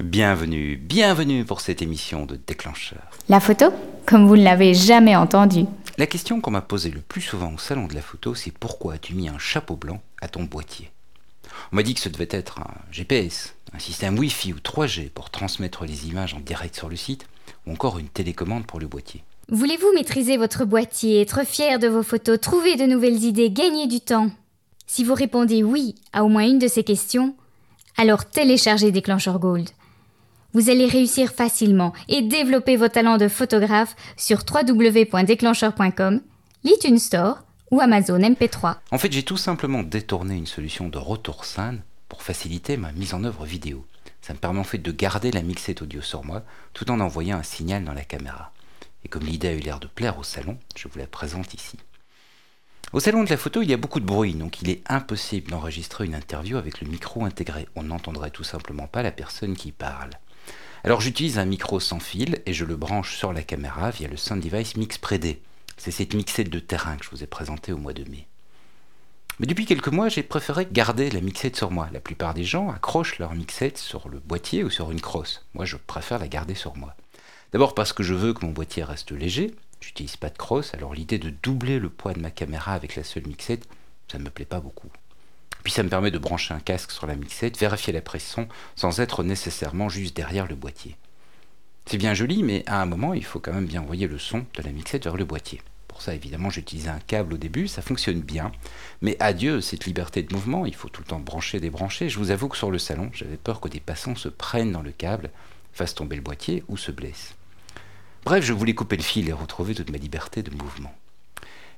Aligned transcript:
Bienvenue, 0.00 0.76
bienvenue 0.76 1.44
pour 1.44 1.60
cette 1.60 1.82
émission 1.82 2.24
de 2.24 2.36
déclencheur. 2.36 3.02
La 3.28 3.40
photo 3.40 3.72
Comme 4.06 4.28
vous 4.28 4.36
ne 4.36 4.44
l'avez 4.44 4.72
jamais 4.72 5.16
entendu. 5.16 5.64
La 5.96 6.06
question 6.06 6.40
qu'on 6.40 6.52
m'a 6.52 6.60
posée 6.60 6.92
le 6.92 7.00
plus 7.00 7.20
souvent 7.20 7.52
au 7.52 7.58
salon 7.58 7.88
de 7.88 7.96
la 7.96 8.00
photo, 8.00 8.32
c'est 8.36 8.52
pourquoi 8.52 8.94
as-tu 8.94 9.14
mis 9.14 9.28
un 9.28 9.40
chapeau 9.40 9.74
blanc 9.74 10.00
à 10.22 10.28
ton 10.28 10.44
boîtier? 10.44 10.92
On 11.72 11.76
m'a 11.76 11.82
dit 11.82 11.94
que 11.94 12.00
ce 12.00 12.08
devait 12.08 12.28
être 12.30 12.60
un 12.60 12.70
GPS, 12.92 13.56
un 13.74 13.80
système 13.80 14.16
Wi-Fi 14.16 14.52
ou 14.52 14.58
3G 14.58 15.10
pour 15.10 15.30
transmettre 15.30 15.84
les 15.84 16.06
images 16.06 16.32
en 16.32 16.38
direct 16.38 16.76
sur 16.76 16.88
le 16.88 16.94
site, 16.94 17.26
ou 17.66 17.72
encore 17.72 17.98
une 17.98 18.08
télécommande 18.08 18.66
pour 18.66 18.78
le 18.78 18.86
boîtier. 18.86 19.24
Voulez-vous 19.48 19.92
maîtriser 19.96 20.36
votre 20.36 20.64
boîtier, 20.64 21.20
être 21.20 21.44
fier 21.44 21.80
de 21.80 21.88
vos 21.88 22.04
photos, 22.04 22.40
trouver 22.40 22.76
de 22.76 22.84
nouvelles 22.84 23.24
idées, 23.24 23.50
gagner 23.50 23.88
du 23.88 23.98
temps? 23.98 24.30
Si 24.86 25.02
vous 25.02 25.14
répondez 25.14 25.64
oui 25.64 25.96
à 26.12 26.22
au 26.22 26.28
moins 26.28 26.46
une 26.46 26.60
de 26.60 26.68
ces 26.68 26.84
questions, 26.84 27.34
alors 27.96 28.24
téléchargez 28.26 28.92
Déclencheur 28.92 29.40
Gold. 29.40 29.68
Vous 30.54 30.70
allez 30.70 30.86
réussir 30.86 31.30
facilement 31.30 31.92
et 32.08 32.22
développer 32.22 32.76
vos 32.76 32.88
talents 32.88 33.18
de 33.18 33.28
photographe 33.28 33.94
sur 34.16 34.44
www.déclencheur.com, 34.50 36.22
l'iTunes 36.64 36.98
Store 36.98 37.44
ou 37.70 37.82
Amazon 37.82 38.18
MP3. 38.18 38.76
En 38.90 38.96
fait, 38.96 39.12
j'ai 39.12 39.24
tout 39.24 39.36
simplement 39.36 39.82
détourné 39.82 40.36
une 40.36 40.46
solution 40.46 40.88
de 40.88 40.96
retour 40.96 41.44
scène 41.44 41.82
pour 42.08 42.22
faciliter 42.22 42.78
ma 42.78 42.92
mise 42.92 43.12
en 43.12 43.24
œuvre 43.24 43.44
vidéo. 43.44 43.84
Ça 44.22 44.32
me 44.32 44.38
permet 44.38 44.60
en 44.60 44.64
fait 44.64 44.78
de 44.78 44.90
garder 44.90 45.30
la 45.32 45.42
mixette 45.42 45.82
audio 45.82 46.00
sur 46.00 46.24
moi 46.24 46.42
tout 46.72 46.90
en 46.90 47.00
envoyant 47.00 47.36
un 47.36 47.42
signal 47.42 47.84
dans 47.84 47.92
la 47.92 48.04
caméra. 48.04 48.52
Et 49.04 49.08
comme 49.08 49.24
l'idée 49.24 49.48
a 49.48 49.52
eu 49.52 49.60
l'air 49.60 49.80
de 49.80 49.86
plaire 49.86 50.18
au 50.18 50.22
salon, 50.22 50.56
je 50.74 50.88
vous 50.88 50.98
la 50.98 51.06
présente 51.06 51.52
ici. 51.52 51.76
Au 52.94 53.00
salon 53.00 53.22
de 53.22 53.28
la 53.28 53.36
photo, 53.36 53.60
il 53.60 53.68
y 53.68 53.74
a 53.74 53.76
beaucoup 53.76 54.00
de 54.00 54.06
bruit, 54.06 54.32
donc 54.32 54.62
il 54.62 54.70
est 54.70 54.80
impossible 54.86 55.50
d'enregistrer 55.50 56.06
une 56.06 56.14
interview 56.14 56.56
avec 56.56 56.80
le 56.80 56.88
micro 56.88 57.22
intégré. 57.26 57.68
On 57.76 57.82
n'entendrait 57.82 58.30
tout 58.30 58.44
simplement 58.44 58.86
pas 58.86 59.02
la 59.02 59.12
personne 59.12 59.56
qui 59.56 59.72
parle. 59.72 60.08
Alors 60.84 61.02
j'utilise 61.02 61.38
un 61.38 61.44
micro 61.44 61.80
sans 61.80 62.00
fil 62.00 62.40
et 62.46 62.54
je 62.54 62.64
le 62.64 62.76
branche 62.76 63.14
sur 63.14 63.34
la 63.34 63.42
caméra 63.42 63.90
via 63.90 64.08
le 64.08 64.16
Sound 64.16 64.42
Device 64.42 64.76
Mix 64.76 64.96
Pre-D. 64.96 65.42
C'est 65.76 65.90
cette 65.90 66.14
mixette 66.14 66.48
de 66.48 66.60
terrain 66.60 66.96
que 66.96 67.04
je 67.04 67.10
vous 67.10 67.22
ai 67.22 67.26
présentée 67.26 67.72
au 67.72 67.76
mois 67.78 67.92
de 67.92 68.08
mai. 68.08 68.26
Mais 69.38 69.46
depuis 69.46 69.66
quelques 69.66 69.88
mois, 69.88 70.08
j'ai 70.08 70.22
préféré 70.22 70.66
garder 70.72 71.10
la 71.10 71.20
mixette 71.20 71.56
sur 71.56 71.70
moi. 71.70 71.90
La 71.92 72.00
plupart 72.00 72.32
des 72.32 72.44
gens 72.44 72.70
accrochent 72.70 73.18
leur 73.18 73.34
mixette 73.34 73.76
sur 73.76 74.08
le 74.08 74.18
boîtier 74.18 74.64
ou 74.64 74.70
sur 74.70 74.90
une 74.90 75.02
crosse. 75.02 75.44
Moi, 75.52 75.66
je 75.66 75.76
préfère 75.76 76.18
la 76.18 76.26
garder 76.26 76.54
sur 76.54 76.74
moi. 76.74 76.96
D'abord 77.52 77.74
parce 77.74 77.92
que 77.92 78.02
je 78.02 78.14
veux 78.14 78.32
que 78.32 78.46
mon 78.46 78.52
boîtier 78.52 78.82
reste 78.82 79.12
léger. 79.12 79.54
J'utilise 79.80 80.16
pas 80.16 80.30
de 80.30 80.36
crosse, 80.36 80.74
alors 80.74 80.94
l'idée 80.94 81.18
de 81.18 81.30
doubler 81.30 81.78
le 81.78 81.88
poids 81.88 82.12
de 82.12 82.20
ma 82.20 82.30
caméra 82.30 82.74
avec 82.74 82.96
la 82.96 83.04
seule 83.04 83.26
mixette, 83.26 83.68
ça 84.10 84.18
ne 84.18 84.24
me 84.24 84.30
plaît 84.30 84.44
pas 84.44 84.60
beaucoup. 84.60 84.90
Puis 85.62 85.72
ça 85.72 85.82
me 85.82 85.88
permet 85.88 86.10
de 86.10 86.18
brancher 86.18 86.54
un 86.54 86.60
casque 86.60 86.90
sur 86.90 87.06
la 87.06 87.16
mixette, 87.16 87.58
vérifier 87.58 87.92
la 87.92 88.00
pression 88.00 88.48
sans 88.76 89.00
être 89.00 89.22
nécessairement 89.22 89.88
juste 89.88 90.16
derrière 90.16 90.46
le 90.46 90.54
boîtier. 90.54 90.96
C'est 91.86 91.98
bien 91.98 92.14
joli, 92.14 92.42
mais 92.42 92.64
à 92.66 92.82
un 92.82 92.86
moment, 92.86 93.14
il 93.14 93.24
faut 93.24 93.40
quand 93.40 93.52
même 93.52 93.66
bien 93.66 93.82
envoyer 93.82 94.06
le 94.06 94.18
son 94.18 94.44
de 94.54 94.62
la 94.62 94.72
mixette 94.72 95.04
vers 95.04 95.16
le 95.16 95.24
boîtier. 95.24 95.62
Pour 95.88 96.02
ça, 96.02 96.14
évidemment, 96.14 96.50
j'utilisais 96.50 96.90
un 96.90 97.00
câble 97.00 97.34
au 97.34 97.38
début, 97.38 97.66
ça 97.66 97.82
fonctionne 97.82 98.20
bien. 98.20 98.52
Mais 99.00 99.16
adieu 99.20 99.60
cette 99.60 99.86
liberté 99.86 100.22
de 100.22 100.34
mouvement, 100.34 100.66
il 100.66 100.74
faut 100.74 100.90
tout 100.90 101.00
le 101.00 101.08
temps 101.08 101.18
brancher, 101.18 101.60
débrancher. 101.60 102.08
Je 102.08 102.18
vous 102.18 102.30
avoue 102.30 102.48
que 102.48 102.56
sur 102.56 102.70
le 102.70 102.78
salon, 102.78 103.10
j'avais 103.14 103.38
peur 103.38 103.60
que 103.60 103.68
des 103.68 103.80
passants 103.80 104.16
se 104.16 104.28
prennent 104.28 104.72
dans 104.72 104.82
le 104.82 104.92
câble, 104.92 105.30
fassent 105.72 105.94
tomber 105.94 106.16
le 106.16 106.22
boîtier 106.22 106.62
ou 106.68 106.76
se 106.76 106.92
blessent. 106.92 107.34
Bref, 108.28 108.44
je 108.44 108.52
voulais 108.52 108.74
couper 108.74 108.98
le 108.98 109.02
fil 109.02 109.26
et 109.30 109.32
retrouver 109.32 109.74
toute 109.74 109.90
ma 109.90 109.96
liberté 109.96 110.42
de 110.42 110.50
mouvement. 110.50 110.94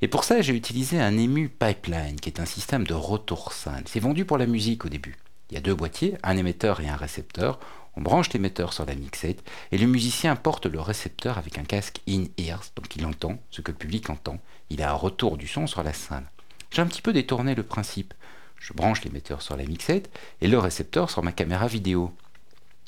Et 0.00 0.08
pour 0.08 0.24
ça, 0.24 0.40
j'ai 0.40 0.54
utilisé 0.54 0.98
un 0.98 1.18
EMU 1.18 1.50
Pipeline, 1.50 2.18
qui 2.18 2.30
est 2.30 2.40
un 2.40 2.46
système 2.46 2.86
de 2.86 2.94
retour 2.94 3.52
simple. 3.52 3.82
C'est 3.84 4.00
vendu 4.00 4.24
pour 4.24 4.38
la 4.38 4.46
musique 4.46 4.86
au 4.86 4.88
début. 4.88 5.18
Il 5.50 5.56
y 5.56 5.58
a 5.58 5.60
deux 5.60 5.74
boîtiers, 5.74 6.16
un 6.22 6.38
émetteur 6.38 6.80
et 6.80 6.88
un 6.88 6.96
récepteur. 6.96 7.60
On 7.96 8.00
branche 8.00 8.32
l'émetteur 8.32 8.72
sur 8.72 8.86
la 8.86 8.94
mixette 8.94 9.44
et 9.72 9.76
le 9.76 9.86
musicien 9.86 10.36
porte 10.36 10.64
le 10.64 10.80
récepteur 10.80 11.36
avec 11.36 11.58
un 11.58 11.64
casque 11.64 12.00
in-ears, 12.08 12.64
donc 12.76 12.96
il 12.96 13.04
entend 13.04 13.38
ce 13.50 13.60
que 13.60 13.70
le 13.70 13.76
public 13.76 14.08
entend. 14.08 14.38
Il 14.70 14.82
a 14.82 14.90
un 14.90 14.94
retour 14.94 15.36
du 15.36 15.48
son 15.48 15.66
sur 15.66 15.82
la 15.82 15.92
scène. 15.92 16.24
J'ai 16.70 16.80
un 16.80 16.86
petit 16.86 17.02
peu 17.02 17.12
détourné 17.12 17.54
le 17.56 17.62
principe. 17.62 18.14
Je 18.58 18.72
branche 18.72 19.04
l'émetteur 19.04 19.42
sur 19.42 19.54
la 19.54 19.64
mixette 19.64 20.08
et 20.40 20.48
le 20.48 20.58
récepteur 20.58 21.10
sur 21.10 21.22
ma 21.22 21.32
caméra 21.32 21.66
vidéo. 21.66 22.10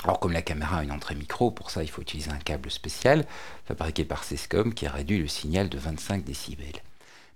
Alors 0.05 0.19
comme 0.19 0.33
la 0.33 0.43
caméra 0.43 0.78
a 0.78 0.83
une 0.83 0.93
entrée 0.93 1.15
micro, 1.15 1.50
pour 1.50 1.71
ça 1.71 1.83
il 1.83 1.91
faut 1.91 2.03
utiliser 2.03 2.31
un 2.31 2.38
câble 2.38 2.71
spécial 2.71 3.27
fabriqué 3.66 4.05
par 4.05 4.25
Sescom 4.25 4.72
qui 4.72 4.87
a 4.87 4.93
réduit 4.93 5.19
le 5.19 5.28
signal 5.28 5.69
de 5.69 5.78
25 5.78 6.25
décibels. 6.25 6.83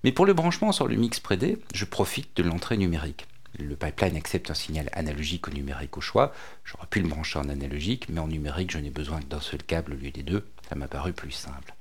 Mais 0.03 0.13
pour 0.13 0.27
le 0.27 0.35
branchement 0.35 0.73
sur 0.73 0.89
le 0.89 0.97
mix 0.97 1.21
prédé, 1.21 1.59
je 1.75 1.85
profite 1.85 2.37
de 2.37 2.43
l'entrée 2.43 2.77
numérique. 2.77 3.27
Le 3.59 3.77
pipeline 3.77 4.17
accepte 4.17 4.51
un 4.51 4.55
signal 4.55 4.91
analogique 4.93 5.47
ou 5.47 5.51
numérique 5.51 5.97
au 5.97 6.01
choix. 6.01 6.33
J'aurais 6.65 6.89
pu 6.89 7.01
le 7.01 7.09
brancher 7.09 7.39
en 7.39 7.49
analogique, 7.49 8.09
mais 8.09 8.21
en 8.21 8.27
numérique, 8.27 8.73
je 8.73 8.79
n'ai 8.79 8.91
besoin 8.91 9.21
que 9.21 9.27
d'un 9.27 9.41
seul 9.41 9.63
câble 9.63 9.93
au 9.93 9.97
lieu 9.97 10.11
des 10.11 10.25
deux. 10.25 10.45
Ça 10.69 10.75
m'a 10.75 10.89
paru 10.89 11.13
plus 11.13 11.31
simple. 11.31 11.73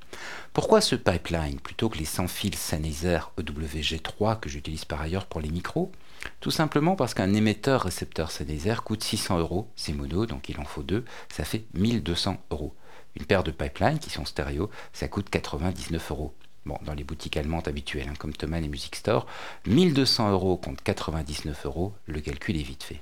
Pourquoi 0.54 0.82
ce 0.82 0.96
pipeline? 0.96 1.60
Plutôt 1.60 1.90
que 1.90 1.98
les 1.98 2.06
sans 2.06 2.28
fils 2.28 2.60
Sennheiser 2.60 3.20
EWG3 3.40 4.40
que 4.40 4.50
j'utilise 4.50 4.86
par 4.86 5.02
ailleurs 5.02 5.26
pour 5.26 5.42
les 5.42 5.50
micros? 5.50 5.92
Tout 6.40 6.52
simplement 6.52 6.96
parce 6.96 7.14
qu'un 7.14 7.34
émetteur-récepteur 7.34 8.32
Sennheiser 8.32 8.76
coûte 8.84 9.04
600 9.04 9.40
euros, 9.40 9.70
c'est 9.76 9.94
mono, 9.94 10.26
donc 10.26 10.50
il 10.50 10.60
en 10.60 10.66
faut 10.66 10.84
deux, 10.84 11.06
ça 11.30 11.46
fait 11.46 11.66
1200 11.74 12.38
euros. 12.52 12.74
Une 13.16 13.26
paire 13.26 13.44
de 13.44 13.52
pipelines 13.52 14.00
qui 14.00 14.10
sont 14.10 14.26
stéréo, 14.26 14.70
ça 14.92 15.08
coûte 15.08 15.30
99 15.30 16.12
euros. 16.12 16.34
Bon, 16.66 16.78
dans 16.86 16.94
les 16.94 17.04
boutiques 17.04 17.38
allemandes 17.38 17.68
habituelles, 17.68 18.08
hein, 18.10 18.16
comme 18.18 18.34
Thomann 18.34 18.64
et 18.64 18.70
Music 18.70 18.96
Store, 18.96 19.28
1200 19.68 20.32
euros 20.32 20.58
contre 20.58 20.82
99 20.84 21.66
euros, 21.66 21.94
le 22.08 22.22
calcul 22.22 22.58
est 22.58 22.64
vite 22.64 22.84
fait. 22.84 23.02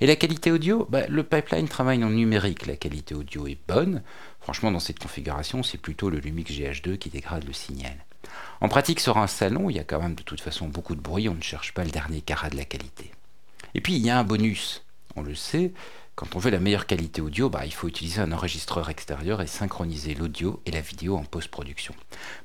Et 0.00 0.06
la 0.06 0.16
qualité 0.16 0.50
audio 0.50 0.86
bah, 0.90 1.06
Le 1.08 1.22
pipeline 1.22 1.68
travaille 1.68 2.04
en 2.04 2.10
numérique, 2.10 2.66
la 2.66 2.76
qualité 2.76 3.14
audio 3.14 3.46
est 3.46 3.58
bonne. 3.68 4.02
Franchement, 4.40 4.70
dans 4.70 4.80
cette 4.80 4.98
configuration, 4.98 5.62
c'est 5.62 5.78
plutôt 5.78 6.10
le 6.10 6.18
Lumix 6.18 6.50
GH2 6.50 6.98
qui 6.98 7.10
dégrade 7.10 7.46
le 7.46 7.52
signal. 7.52 8.04
En 8.60 8.68
pratique, 8.68 9.00
sur 9.00 9.18
un 9.18 9.26
salon, 9.26 9.70
il 9.70 9.76
y 9.76 9.80
a 9.80 9.84
quand 9.84 10.00
même 10.00 10.14
de 10.14 10.22
toute 10.22 10.40
façon 10.40 10.68
beaucoup 10.68 10.94
de 10.94 11.00
bruit, 11.00 11.28
on 11.28 11.34
ne 11.34 11.42
cherche 11.42 11.72
pas 11.72 11.84
le 11.84 11.90
dernier 11.90 12.20
carat 12.20 12.50
de 12.50 12.56
la 12.56 12.64
qualité. 12.64 13.10
Et 13.74 13.80
puis, 13.80 13.94
il 13.94 14.04
y 14.04 14.10
a 14.10 14.18
un 14.18 14.24
bonus. 14.24 14.84
On 15.16 15.22
le 15.22 15.34
sait, 15.34 15.72
quand 16.16 16.36
on 16.36 16.38
veut 16.38 16.50
la 16.50 16.60
meilleure 16.60 16.86
qualité 16.86 17.20
audio, 17.20 17.50
bah, 17.50 17.66
il 17.66 17.74
faut 17.74 17.88
utiliser 17.88 18.20
un 18.20 18.30
enregistreur 18.30 18.88
extérieur 18.88 19.42
et 19.42 19.48
synchroniser 19.48 20.14
l'audio 20.14 20.62
et 20.64 20.70
la 20.70 20.80
vidéo 20.80 21.16
en 21.16 21.24
post-production. 21.24 21.92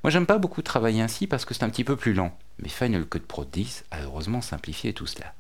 Moi, 0.03 0.09
j'aime 0.09 0.25
pas 0.25 0.39
beaucoup 0.39 0.63
travailler 0.63 1.01
ainsi 1.01 1.28
parce 1.28 1.45
que 1.45 1.53
c'est 1.53 1.63
un 1.63 1.69
petit 1.69 1.84
peu 1.84 1.95
plus 1.95 2.13
lent, 2.13 2.35
mais 2.57 2.69
Final 2.69 3.06
Cut 3.06 3.19
Pro 3.19 3.45
10 3.45 3.85
a 3.91 4.01
heureusement 4.01 4.41
simplifié 4.41 4.94
tout 4.94 5.06
cela. 5.06 5.35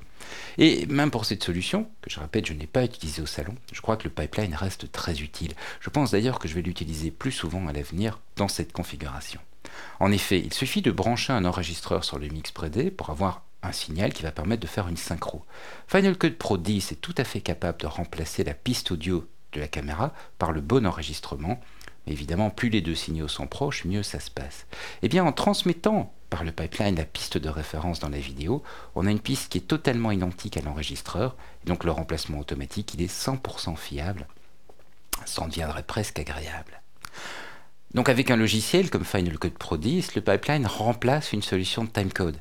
Et 0.57 0.85
même 0.87 1.11
pour 1.11 1.25
cette 1.25 1.43
solution, 1.43 1.89
que 2.01 2.09
je 2.09 2.19
répète, 2.19 2.45
je 2.45 2.53
n'ai 2.53 2.67
pas 2.67 2.83
utilisée 2.83 3.21
au 3.21 3.25
salon, 3.25 3.55
je 3.71 3.81
crois 3.81 3.97
que 3.97 4.03
le 4.05 4.09
pipeline 4.09 4.55
reste 4.55 4.91
très 4.91 5.21
utile. 5.21 5.53
Je 5.79 5.89
pense 5.89 6.11
d'ailleurs 6.11 6.39
que 6.39 6.47
je 6.47 6.55
vais 6.55 6.61
l'utiliser 6.61 7.11
plus 7.11 7.31
souvent 7.31 7.67
à 7.67 7.73
l'avenir 7.73 8.19
dans 8.35 8.47
cette 8.47 8.73
configuration. 8.73 9.39
En 9.99 10.11
effet, 10.11 10.39
il 10.39 10.53
suffit 10.53 10.81
de 10.81 10.91
brancher 10.91 11.33
un 11.33 11.45
enregistreur 11.45 12.03
sur 12.03 12.19
le 12.19 12.27
mix 12.27 12.51
Pre-D 12.51 12.91
pour 12.91 13.09
avoir 13.09 13.43
un 13.61 13.71
signal 13.71 14.13
qui 14.13 14.23
va 14.23 14.31
permettre 14.31 14.61
de 14.61 14.67
faire 14.67 14.87
une 14.87 14.97
synchro. 14.97 15.43
Final 15.87 16.17
Cut 16.17 16.31
Pro 16.31 16.57
10 16.57 16.93
est 16.93 17.01
tout 17.01 17.15
à 17.17 17.23
fait 17.23 17.41
capable 17.41 17.79
de 17.79 17.87
remplacer 17.87 18.43
la 18.43 18.53
piste 18.53 18.91
audio 18.91 19.27
de 19.53 19.59
la 19.59 19.67
caméra 19.67 20.13
par 20.37 20.51
le 20.51 20.61
bon 20.61 20.85
enregistrement. 20.85 21.59
Évidemment, 22.07 22.49
plus 22.49 22.69
les 22.69 22.81
deux 22.81 22.95
signaux 22.95 23.27
sont 23.27 23.47
proches, 23.47 23.85
mieux 23.85 24.03
ça 24.03 24.19
se 24.19 24.31
passe. 24.31 24.65
Et 24.71 25.05
eh 25.05 25.09
bien, 25.09 25.25
en 25.25 25.31
transmettant 25.31 26.13
par 26.29 26.43
le 26.43 26.51
pipeline 26.51 26.95
la 26.95 27.05
piste 27.05 27.37
de 27.37 27.49
référence 27.49 27.99
dans 27.99 28.09
la 28.09 28.19
vidéo, 28.19 28.63
on 28.95 29.05
a 29.07 29.11
une 29.11 29.19
piste 29.19 29.51
qui 29.51 29.57
est 29.57 29.61
totalement 29.67 30.11
identique 30.11 30.57
à 30.57 30.61
l'enregistreur, 30.61 31.35
donc 31.65 31.83
le 31.83 31.91
remplacement 31.91 32.39
automatique, 32.39 32.93
il 32.93 33.01
est 33.01 33.11
100% 33.11 33.75
fiable. 33.75 34.27
Ça 35.25 35.41
en 35.41 35.47
deviendrait 35.47 35.83
presque 35.83 36.19
agréable. 36.19 36.81
Donc 37.93 38.07
avec 38.07 38.29
un 38.29 38.35
logiciel 38.35 38.89
comme 38.89 39.03
Final 39.03 39.39
Cut 39.39 39.49
Pro 39.49 39.77
10, 39.77 40.15
le 40.15 40.21
pipeline 40.21 40.67
remplace 40.67 41.33
une 41.33 41.41
solution 41.41 41.83
de 41.83 41.89
timecode. 41.89 42.39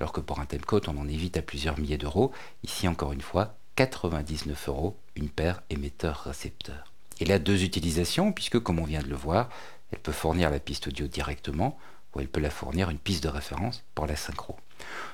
Alors 0.00 0.12
que 0.12 0.20
pour 0.20 0.40
un 0.40 0.46
timecode, 0.46 0.88
on 0.88 0.98
en 0.98 1.08
évite 1.08 1.36
à 1.36 1.42
plusieurs 1.42 1.78
milliers 1.78 1.98
d'euros. 1.98 2.32
Ici, 2.64 2.88
encore 2.88 3.12
une 3.12 3.20
fois, 3.20 3.56
99 3.76 4.68
euros, 4.68 4.96
une 5.14 5.28
paire 5.28 5.62
émetteur-récepteur. 5.70 6.92
Et 7.20 7.24
là, 7.24 7.38
deux 7.38 7.62
utilisations, 7.62 8.32
puisque 8.32 8.58
comme 8.58 8.78
on 8.78 8.84
vient 8.84 9.02
de 9.02 9.08
le 9.08 9.16
voir, 9.16 9.48
elle 9.92 9.98
peut 9.98 10.12
fournir 10.12 10.50
la 10.50 10.58
piste 10.58 10.88
audio 10.88 11.06
directement, 11.06 11.78
ou 12.14 12.20
elle 12.20 12.28
peut 12.28 12.40
la 12.40 12.50
fournir 12.50 12.90
une 12.90 12.98
piste 12.98 13.22
de 13.24 13.28
référence 13.28 13.84
pour 13.94 14.06
la 14.06 14.16
synchro. 14.16 14.56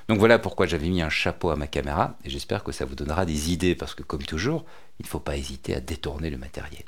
Donc 0.07 0.19
voilà 0.19 0.39
pourquoi 0.39 0.65
j'avais 0.65 0.89
mis 0.89 1.01
un 1.01 1.09
chapeau 1.09 1.49
à 1.49 1.55
ma 1.55 1.67
caméra, 1.67 2.17
et 2.23 2.29
j'espère 2.29 2.63
que 2.63 2.71
ça 2.71 2.85
vous 2.85 2.95
donnera 2.95 3.25
des 3.25 3.51
idées, 3.51 3.75
parce 3.75 3.95
que 3.95 4.03
comme 4.03 4.23
toujours, 4.23 4.65
il 4.99 5.05
ne 5.05 5.09
faut 5.09 5.19
pas 5.19 5.37
hésiter 5.37 5.75
à 5.75 5.79
détourner 5.79 6.29
le 6.29 6.37
matériel. 6.37 6.85